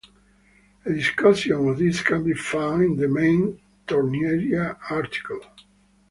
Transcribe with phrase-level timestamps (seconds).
[0.83, 5.39] A discussion of this can be found in the main "Tornieria" article.